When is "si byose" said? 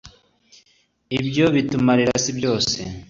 2.23-2.77